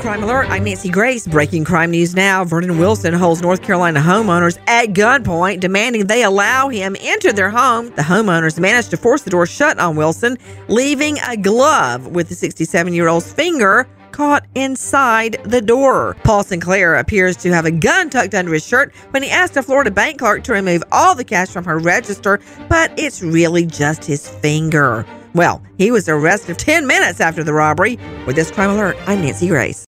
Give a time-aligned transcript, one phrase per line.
[0.00, 1.26] Crime Alert, I'm Nancy Grace.
[1.26, 2.44] Breaking crime news now.
[2.44, 7.86] Vernon Wilson holds North Carolina homeowners at gunpoint, demanding they allow him into their home.
[7.96, 10.38] The homeowners managed to force the door shut on Wilson,
[10.68, 16.16] leaving a glove with the 67 year old's finger caught inside the door.
[16.24, 19.62] Paul Sinclair appears to have a gun tucked under his shirt when he asked a
[19.62, 24.04] Florida bank clerk to remove all the cash from her register, but it's really just
[24.04, 25.04] his finger.
[25.34, 27.98] Well, he was arrested 10 minutes after the robbery.
[28.26, 29.87] With this crime alert, I'm Nancy Grace.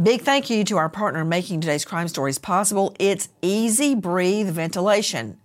[0.00, 2.94] Big thank you to our partner making today's crime stories possible.
[3.00, 5.40] It's Easy Breathe Ventilation.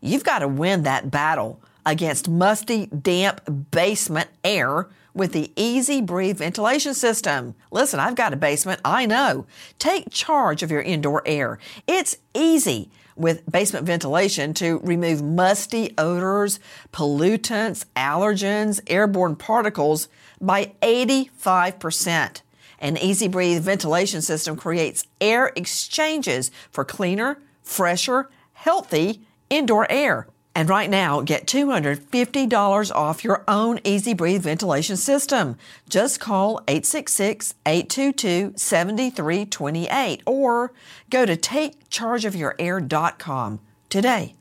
[0.00, 6.38] You've got to win that battle against musty, damp basement air with the Easy Breathe
[6.38, 7.54] ventilation system.
[7.70, 9.44] Listen, I've got a basement, I know.
[9.78, 11.58] Take charge of your indoor air.
[11.86, 16.58] It's easy with basement ventilation to remove musty odors,
[16.90, 20.08] pollutants, allergens, airborne particles
[20.40, 22.40] by 85%.
[22.80, 30.26] An Easy Breathe ventilation system creates air exchanges for cleaner, fresher, healthy indoor air.
[30.54, 35.56] And right now, get $250 off your own Easy Breathe ventilation system.
[35.88, 40.72] Just call 866 822 7328 or
[41.08, 44.34] go to takechargeofyourair.com today.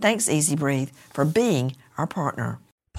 [0.00, 2.58] Thanks, Easy Breathe, for being our partner.